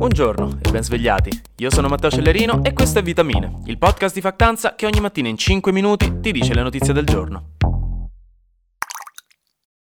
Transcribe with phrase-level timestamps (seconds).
[0.00, 1.42] Buongiorno e ben svegliati.
[1.56, 5.28] Io sono Matteo Cellerino e questo è Vitamine, il podcast di Factanza che ogni mattina
[5.28, 7.56] in 5 minuti ti dice le notizie del giorno.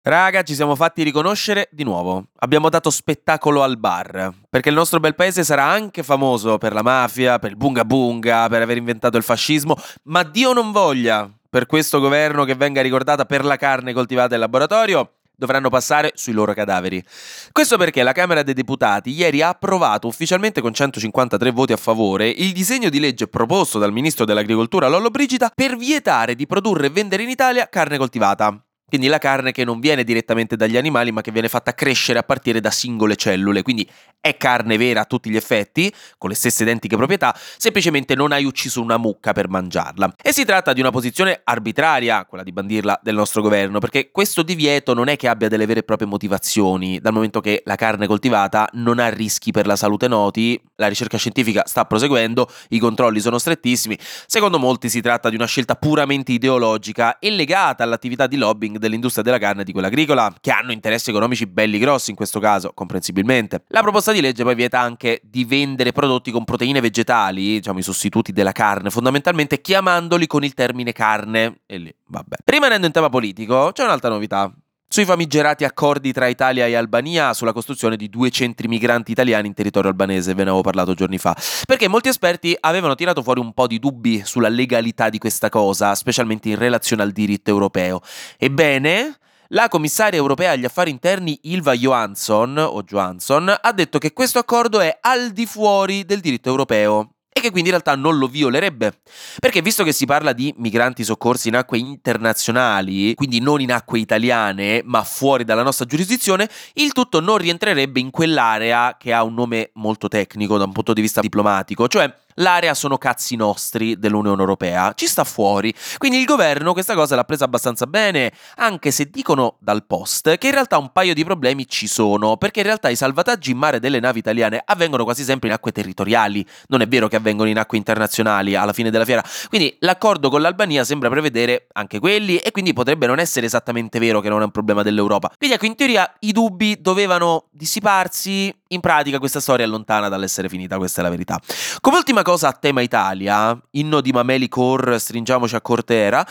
[0.02, 2.24] Raga, ci siamo fatti riconoscere di nuovo.
[2.40, 4.32] Abbiamo dato spettacolo al bar.
[4.50, 8.48] Perché il nostro bel paese sarà anche famoso per la mafia, per il bunga bunga,
[8.48, 9.76] per aver inventato il fascismo,
[10.06, 14.40] ma Dio non voglia per questo governo che venga ricordata per la carne coltivata in
[14.40, 17.02] laboratorio dovranno passare sui loro cadaveri.
[17.50, 22.28] Questo perché la Camera dei Deputati ieri ha approvato ufficialmente con 153 voti a favore
[22.28, 26.90] il disegno di legge proposto dal ministro dell'Agricoltura Lollo Brigida per vietare di produrre e
[26.90, 28.62] vendere in Italia carne coltivata.
[28.92, 32.22] Quindi la carne che non viene direttamente dagli animali ma che viene fatta crescere a
[32.22, 33.62] partire da singole cellule.
[33.62, 33.88] Quindi
[34.20, 38.44] è carne vera a tutti gli effetti, con le stesse identiche proprietà, semplicemente non hai
[38.44, 40.14] ucciso una mucca per mangiarla.
[40.22, 44.42] E si tratta di una posizione arbitraria, quella di bandirla del nostro governo, perché questo
[44.42, 48.06] divieto non è che abbia delle vere e proprie motivazioni, dal momento che la carne
[48.06, 53.20] coltivata non ha rischi per la salute noti, la ricerca scientifica sta proseguendo, i controlli
[53.20, 53.98] sono strettissimi.
[54.26, 59.22] Secondo molti si tratta di una scelta puramente ideologica e legata all'attività di lobbying dell'industria
[59.22, 62.72] della carne e di quella agricola, che hanno interessi economici belli grossi in questo caso,
[62.74, 63.64] comprensibilmente.
[63.68, 67.82] La proposta di legge poi vieta anche di vendere prodotti con proteine vegetali, diciamo i
[67.82, 71.60] sostituti della carne, fondamentalmente chiamandoli con il termine carne.
[71.66, 72.36] E lì, vabbè.
[72.44, 74.52] Rimanendo in tema politico, c'è un'altra novità
[74.92, 79.54] sui famigerati accordi tra Italia e Albania sulla costruzione di due centri migranti italiani in
[79.54, 83.54] territorio albanese, ve ne avevo parlato giorni fa, perché molti esperti avevano tirato fuori un
[83.54, 88.02] po' di dubbi sulla legalità di questa cosa, specialmente in relazione al diritto europeo.
[88.36, 89.16] Ebbene,
[89.48, 94.98] la commissaria europea agli affari interni Ilva Johansson, Johansson, ha detto che questo accordo è
[95.00, 97.11] al di fuori del diritto europeo
[97.42, 98.92] che quindi in realtà non lo violerebbe.
[99.38, 103.98] Perché visto che si parla di migranti soccorsi in acque internazionali, quindi non in acque
[103.98, 109.34] italiane, ma fuori dalla nostra giurisdizione, il tutto non rientrerebbe in quell'area che ha un
[109.34, 114.40] nome molto tecnico da un punto di vista diplomatico, cioè l'area sono cazzi nostri dell'Unione
[114.40, 115.74] Europea, ci sta fuori.
[115.98, 120.46] Quindi il governo questa cosa l'ha presa abbastanza bene, anche se dicono dal post che
[120.46, 123.80] in realtà un paio di problemi ci sono, perché in realtà i salvataggi in mare
[123.80, 127.58] delle navi italiane avvengono quasi sempre in acque territoriali, non è vero che avvengono in
[127.58, 129.22] acque internazionali alla fine della fiera.
[129.48, 134.20] Quindi l'accordo con l'Albania sembra prevedere anche quelli e quindi potrebbe non essere esattamente vero
[134.20, 135.32] che non è un problema dell'Europa.
[135.36, 140.48] Quindi ecco, in teoria i dubbi dovevano dissiparsi, in pratica questa storia è lontana dall'essere
[140.48, 141.40] finita, questa è la verità.
[141.80, 146.26] Come ultima cosa a tema Italia, inno di Mameli Core, stringiamoci a Cortera,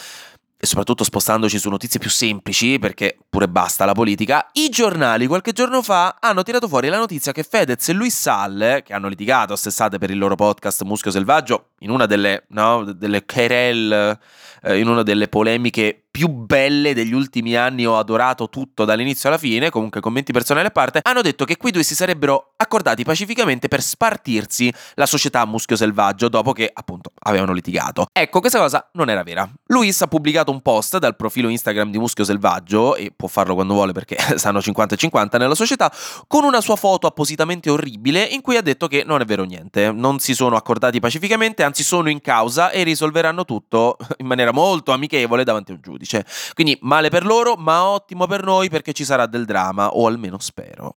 [0.64, 5.54] e soprattutto spostandoci su notizie più semplici, perché pure basta la politica, i giornali qualche
[5.54, 9.56] giorno fa hanno tirato fuori la notizia che Fedez e Luis Salle, che hanno litigato
[9.56, 14.20] stessate per il loro podcast Muschio Selvaggio, in una delle, no, delle querel,
[14.62, 19.38] eh, in una delle polemiche più belle degli ultimi anni, ho adorato tutto dall'inizio alla
[19.38, 23.70] fine, comunque commenti personali a parte, hanno detto che quei due si sarebbero accordati pacificamente
[23.70, 28.08] per spartirsi la società Muschio Selvaggio dopo che appunto avevano litigato.
[28.12, 29.50] Ecco, questa cosa non era vera.
[29.68, 33.74] Luis ha pubblicato un post dal profilo Instagram di Muschio Selvaggio, e può farlo quando
[33.74, 35.92] vuole perché stanno 50 e 50 nella società,
[36.28, 39.92] con una sua foto appositamente orribile in cui ha detto che non è vero niente,
[39.94, 44.92] non si sono accordati pacificamente, anzi sono in causa e risolveranno tutto in maniera molto
[44.92, 46.26] amichevole davanti a un giudice giudice.
[46.54, 50.40] Quindi male per loro, ma ottimo per noi perché ci sarà del dramma, o almeno
[50.40, 50.98] spero.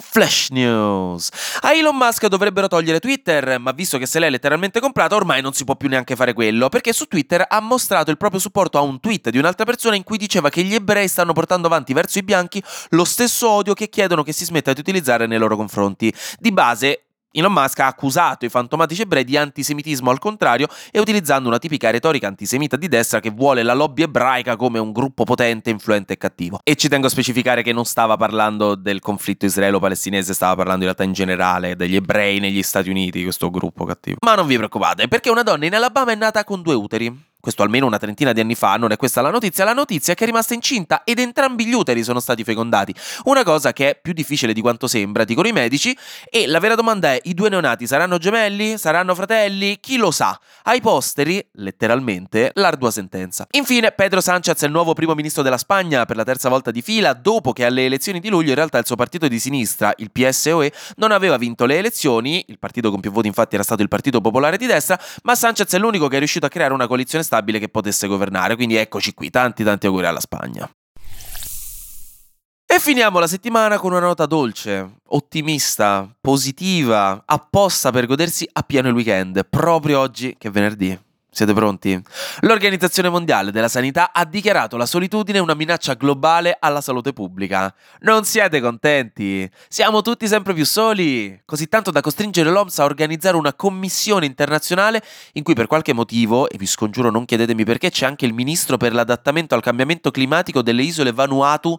[0.00, 1.28] Flash News.
[1.60, 5.52] A Elon Musk dovrebbero togliere Twitter, ma visto che se l'è letteralmente comprata, ormai non
[5.52, 8.80] si può più neanche fare quello, perché su Twitter ha mostrato il proprio supporto a
[8.80, 12.18] un tweet di un'altra persona in cui diceva che gli ebrei stanno portando avanti verso
[12.18, 16.12] i bianchi lo stesso odio che chiedono che si smetta di utilizzare nei loro confronti.
[16.38, 21.48] Di base, Elon Musk ha accusato i fantomatici ebrei di antisemitismo al contrario e utilizzando
[21.48, 25.70] una tipica retorica antisemita di destra che vuole la lobby ebraica come un gruppo potente,
[25.70, 26.58] influente e cattivo.
[26.64, 30.86] E ci tengo a specificare che non stava parlando del conflitto israelo-palestinese, stava parlando in
[30.86, 34.16] realtà in generale degli ebrei negli Stati Uniti, questo gruppo cattivo.
[34.26, 37.62] Ma non vi preoccupate, perché una donna in Alabama è nata con due uteri questo
[37.62, 40.24] almeno una trentina di anni fa, non è questa la notizia, la notizia è che
[40.24, 44.12] è rimasta incinta ed entrambi gli uteri sono stati fecondati, una cosa che è più
[44.12, 45.96] difficile di quanto sembra, dicono i medici,
[46.28, 48.76] e la vera domanda è, i due neonati saranno gemelli?
[48.78, 49.78] Saranno fratelli?
[49.80, 50.38] Chi lo sa?
[50.64, 53.46] Ai posteri, letteralmente, l'ardua sentenza.
[53.52, 56.82] Infine, Pedro Sánchez è il nuovo primo ministro della Spagna per la terza volta di
[56.82, 60.10] fila, dopo che alle elezioni di luglio in realtà il suo partito di sinistra, il
[60.10, 63.88] PSOE, non aveva vinto le elezioni, il partito con più voti infatti era stato il
[63.88, 67.24] Partito Popolare di Destra, ma Sánchez è l'unico che è riuscito a creare una coalizione
[67.30, 68.56] stabile che potesse governare.
[68.56, 70.68] Quindi eccoci qui, tanti tanti auguri alla Spagna.
[72.66, 78.94] E finiamo la settimana con una nota dolce, ottimista, positiva, apposta per godersi appieno il
[78.94, 80.98] weekend, proprio oggi che è venerdì.
[81.32, 82.02] Siete pronti?
[82.40, 87.72] L'Organizzazione Mondiale della Sanità ha dichiarato la solitudine una minaccia globale alla salute pubblica.
[88.00, 89.48] Non siete contenti?
[89.68, 95.04] Siamo tutti sempre più soli, così tanto da costringere l'OMS a organizzare una commissione internazionale
[95.34, 98.76] in cui per qualche motivo, e vi scongiuro non chiedetemi perché, c'è anche il ministro
[98.76, 101.78] per l'adattamento al cambiamento climatico delle isole Vanuatu.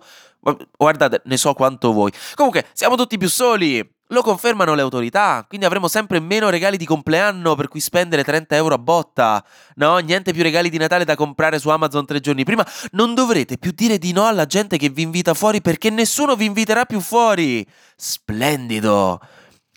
[0.77, 2.11] Guardate, ne so quanto voi.
[2.35, 3.99] Comunque, siamo tutti più soli.
[4.11, 8.55] Lo confermano le autorità, quindi avremo sempre meno regali di compleanno per cui spendere 30
[8.57, 9.41] euro a botta.
[9.75, 12.67] No, niente più regali di Natale da comprare su Amazon tre giorni prima.
[12.91, 16.43] Non dovrete più dire di no alla gente che vi invita fuori perché nessuno vi
[16.43, 17.65] inviterà più fuori.
[17.95, 19.21] Splendido!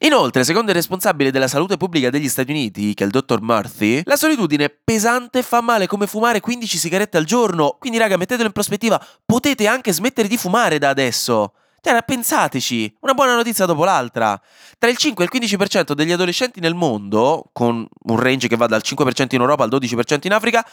[0.01, 4.03] Inoltre, secondo il responsabile della salute pubblica degli Stati Uniti, che è il dottor Murphy,
[4.05, 7.77] la solitudine pesante fa male come fumare 15 sigarette al giorno.
[7.79, 11.53] Quindi, raga, mettetelo in prospettiva, potete anche smettere di fumare da adesso.
[11.85, 14.41] Cioè, pensateci, una buona notizia dopo l'altra.
[14.79, 18.67] Tra il 5 e il 15% degli adolescenti nel mondo, con un range che va
[18.67, 20.67] dal 5% in Europa al 12% in Africa,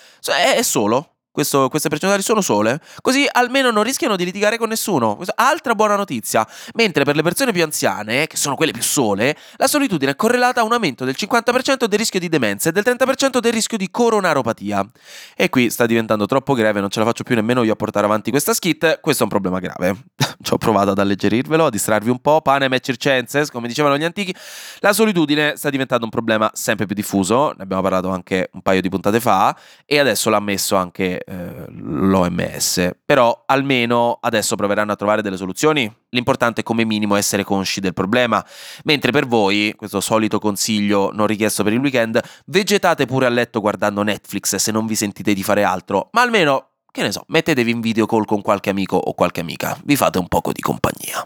[0.56, 1.16] è solo.
[1.30, 5.16] Questo, queste percentuali sono sole, così almeno non rischiano di litigare con nessuno.
[5.18, 6.48] Questa, altra buona notizia.
[6.76, 10.62] Mentre per le persone più anziane, che sono quelle più sole, la solitudine è correlata
[10.62, 13.90] a un aumento del 50% del rischio di demenza e del 30% del rischio di
[13.92, 14.86] coronaropatia.
[15.36, 18.06] E qui sta diventando troppo grave, non ce la faccio più nemmeno io a portare
[18.06, 19.00] avanti questa skit.
[19.02, 20.04] Questo è un problema grave.
[20.42, 22.42] Ci ho provato ad alleggerirvelo, a distrarvi un po'.
[22.42, 24.34] Panem et circenses, come dicevano gli antichi.
[24.80, 27.54] La solitudine sta diventando un problema sempre più diffuso.
[27.56, 29.56] Ne abbiamo parlato anche un paio di puntate fa.
[29.86, 32.92] E adesso l'ha messo anche eh, l'OMS.
[33.06, 35.94] Però almeno adesso proveranno a trovare delle soluzioni.
[36.10, 38.44] L'importante è come minimo essere consci del problema.
[38.84, 43.62] Mentre per voi, questo solito consiglio non richiesto per il weekend, vegetate pure a letto
[43.62, 46.10] guardando Netflix se non vi sentite di fare altro.
[46.12, 49.78] Ma almeno che ne so, mettetevi in video call con qualche amico o qualche amica,
[49.86, 51.26] vi fate un poco di compagnia.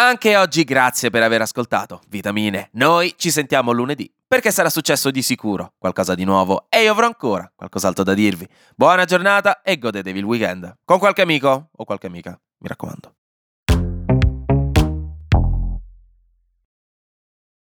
[0.00, 2.00] Anche oggi grazie per aver ascoltato.
[2.08, 6.92] Vitamine, noi ci sentiamo lunedì perché sarà successo di sicuro qualcosa di nuovo e io
[6.92, 8.48] avrò ancora qualcos'altro da dirvi.
[8.74, 13.19] Buona giornata e godetevi il weekend con qualche amico o qualche amica, mi raccomando.